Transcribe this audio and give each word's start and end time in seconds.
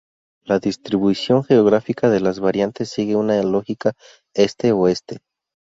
La 0.45 0.57
distribución 0.57 1.43
geográfica 1.43 2.09
de 2.09 2.19
las 2.21 2.39
variantes 2.39 2.89
sigue 2.89 3.15
una 3.15 3.39
lógica 3.43 3.93
este-oeste. 4.33 5.19